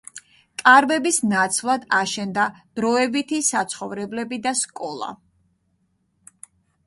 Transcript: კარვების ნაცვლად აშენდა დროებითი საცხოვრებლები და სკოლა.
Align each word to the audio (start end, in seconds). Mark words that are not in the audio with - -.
კარვების 0.59 1.19
ნაცვლად 1.33 1.83
აშენდა 1.97 2.45
დროებითი 2.79 3.41
საცხოვრებლები 3.49 4.39
და 4.49 4.53
სკოლა. 4.65 5.11